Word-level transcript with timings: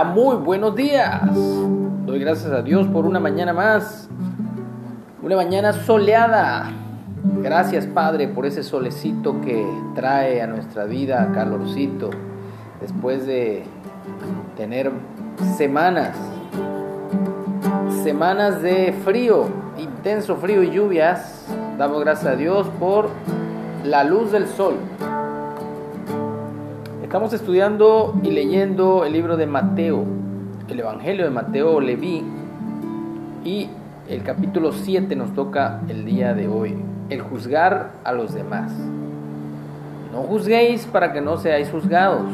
Muy 0.00 0.36
buenos 0.36 0.74
días. 0.74 1.20
Doy 2.06 2.18
gracias 2.18 2.50
a 2.50 2.62
Dios 2.62 2.86
por 2.86 3.04
una 3.04 3.20
mañana 3.20 3.52
más. 3.52 4.08
Una 5.22 5.36
mañana 5.36 5.74
soleada. 5.74 6.70
Gracias 7.42 7.86
Padre 7.86 8.26
por 8.26 8.46
ese 8.46 8.62
solecito 8.62 9.42
que 9.42 9.66
trae 9.94 10.40
a 10.40 10.46
nuestra 10.46 10.86
vida 10.86 11.30
calorcito. 11.34 12.08
Después 12.80 13.26
de 13.26 13.64
tener 14.56 14.90
semanas. 15.58 16.16
Semanas 18.02 18.62
de 18.62 18.94
frío, 19.04 19.44
intenso 19.78 20.36
frío 20.36 20.62
y 20.62 20.70
lluvias. 20.70 21.46
Damos 21.76 22.00
gracias 22.00 22.32
a 22.32 22.36
Dios 22.36 22.66
por 22.80 23.10
la 23.84 24.04
luz 24.04 24.32
del 24.32 24.48
sol. 24.48 24.76
Estamos 27.12 27.34
estudiando 27.34 28.18
y 28.22 28.30
leyendo 28.30 29.04
el 29.04 29.12
libro 29.12 29.36
de 29.36 29.46
Mateo, 29.46 30.02
el 30.66 30.80
Evangelio 30.80 31.26
de 31.26 31.30
Mateo 31.30 31.78
Leví, 31.78 32.24
y 33.44 33.68
el 34.08 34.22
capítulo 34.22 34.72
7 34.72 35.14
nos 35.14 35.34
toca 35.34 35.82
el 35.90 36.06
día 36.06 36.32
de 36.32 36.48
hoy, 36.48 36.74
el 37.10 37.20
juzgar 37.20 37.90
a 38.02 38.12
los 38.12 38.32
demás. 38.32 38.72
No 40.10 40.22
juzguéis 40.22 40.86
para 40.86 41.12
que 41.12 41.20
no 41.20 41.36
seáis 41.36 41.70
juzgados, 41.70 42.32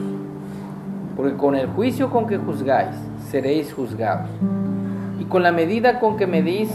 porque 1.16 1.36
con 1.36 1.56
el 1.56 1.66
juicio 1.66 2.08
con 2.08 2.28
que 2.28 2.38
juzgáis 2.38 2.94
seréis 3.28 3.74
juzgados, 3.74 4.30
y 5.18 5.24
con 5.24 5.42
la 5.42 5.50
medida 5.50 5.98
con 5.98 6.16
que 6.16 6.28
medís 6.28 6.70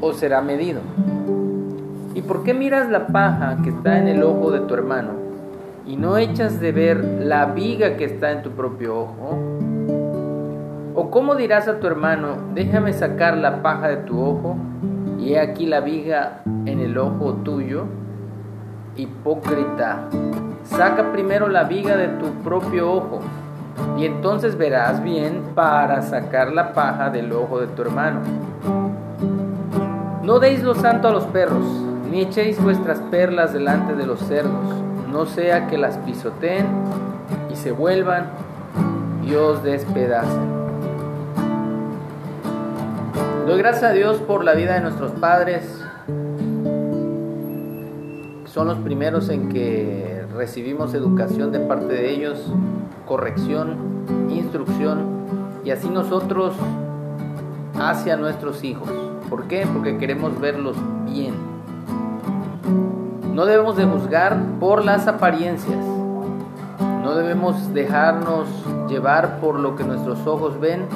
os 0.00 0.18
será 0.18 0.40
medido. 0.40 0.82
¿Y 2.14 2.22
por 2.22 2.44
qué 2.44 2.54
miras 2.54 2.88
la 2.90 3.08
paja 3.08 3.58
que 3.64 3.70
está 3.70 3.98
en 3.98 4.06
el 4.06 4.22
ojo 4.22 4.52
de 4.52 4.60
tu 4.60 4.74
hermano? 4.74 5.29
Y 5.86 5.96
no 5.96 6.16
echas 6.16 6.60
de 6.60 6.72
ver 6.72 7.04
la 7.04 7.46
viga 7.46 7.96
que 7.96 8.04
está 8.04 8.32
en 8.32 8.42
tu 8.42 8.50
propio 8.50 8.98
ojo? 8.98 9.38
¿O 10.94 11.10
cómo 11.10 11.34
dirás 11.34 11.68
a 11.68 11.80
tu 11.80 11.86
hermano, 11.86 12.36
déjame 12.54 12.92
sacar 12.92 13.36
la 13.36 13.62
paja 13.62 13.88
de 13.88 13.96
tu 13.98 14.20
ojo 14.22 14.56
y 15.18 15.34
he 15.34 15.40
aquí 15.40 15.66
la 15.66 15.80
viga 15.80 16.42
en 16.66 16.80
el 16.80 16.98
ojo 16.98 17.34
tuyo? 17.44 17.84
Hipócrita, 18.96 20.08
saca 20.64 21.12
primero 21.12 21.48
la 21.48 21.64
viga 21.64 21.96
de 21.96 22.08
tu 22.08 22.26
propio 22.42 22.92
ojo 22.92 23.20
y 23.96 24.04
entonces 24.04 24.58
verás 24.58 25.02
bien 25.02 25.42
para 25.54 26.02
sacar 26.02 26.52
la 26.52 26.72
paja 26.72 27.10
del 27.10 27.32
ojo 27.32 27.60
de 27.60 27.68
tu 27.68 27.82
hermano. 27.82 28.20
No 30.22 30.38
deis 30.38 30.62
lo 30.62 30.74
santo 30.74 31.08
a 31.08 31.12
los 31.12 31.24
perros, 31.24 31.64
ni 32.10 32.20
echéis 32.22 32.62
vuestras 32.62 33.00
perlas 33.10 33.52
delante 33.52 33.94
de 33.94 34.06
los 34.06 34.20
cerdos 34.20 34.89
no 35.10 35.26
sea 35.26 35.66
que 35.66 35.76
las 35.76 35.98
pisoteen 35.98 36.66
y 37.52 37.56
se 37.56 37.72
vuelvan 37.72 38.30
y 39.26 39.34
os 39.34 39.62
despedacen. 39.62 40.60
Doy 43.46 43.58
gracias 43.58 43.84
a 43.84 43.92
Dios 43.92 44.18
por 44.18 44.44
la 44.44 44.54
vida 44.54 44.74
de 44.74 44.80
nuestros 44.80 45.12
padres. 45.12 45.84
Son 48.46 48.66
los 48.68 48.78
primeros 48.78 49.28
en 49.28 49.48
que 49.48 50.24
recibimos 50.36 50.94
educación 50.94 51.50
de 51.50 51.60
parte 51.60 51.92
de 51.92 52.10
ellos, 52.10 52.52
corrección, 53.06 53.76
instrucción 54.28 55.00
y 55.64 55.70
así 55.70 55.88
nosotros 55.88 56.54
hacia 57.80 58.16
nuestros 58.16 58.62
hijos. 58.62 58.88
¿Por 59.28 59.48
qué? 59.48 59.66
Porque 59.72 59.98
queremos 59.98 60.40
verlos 60.40 60.76
bien 61.06 61.49
no 63.32 63.46
debemos 63.46 63.76
de 63.76 63.84
juzgar 63.84 64.36
por 64.58 64.84
las 64.84 65.06
apariencias. 65.06 65.78
No 67.02 67.14
debemos 67.14 67.72
dejarnos 67.72 68.46
llevar 68.88 69.40
por 69.40 69.58
lo 69.58 69.76
que 69.76 69.84
nuestros 69.84 70.26
ojos 70.26 70.58
ven 70.60 70.86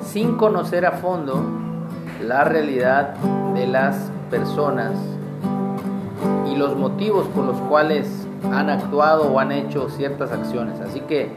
sin 0.00 0.36
conocer 0.36 0.86
a 0.86 0.92
fondo 0.92 1.42
la 2.22 2.44
realidad 2.44 3.14
de 3.54 3.66
las 3.66 4.10
personas 4.30 4.92
y 6.50 6.56
los 6.56 6.76
motivos 6.76 7.26
por 7.28 7.44
los 7.44 7.56
cuales 7.62 8.26
han 8.52 8.70
actuado 8.70 9.32
o 9.32 9.38
han 9.38 9.52
hecho 9.52 9.88
ciertas 9.88 10.32
acciones. 10.32 10.80
Así 10.80 11.00
que 11.00 11.34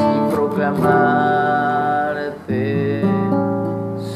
y 0.00 0.02
proclamarte, 0.34 2.64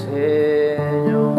Señor. 0.07 1.35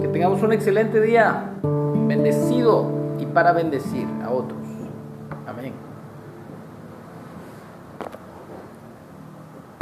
Que 0.00 0.06
tengamos 0.12 0.40
un 0.44 0.52
excelente 0.52 1.00
día, 1.00 1.50
bendecido 2.06 2.86
y 3.18 3.26
para 3.26 3.52
bendecir 3.52 4.06
a 4.24 4.30
otros. 4.30 4.60
Amén. 5.48 5.72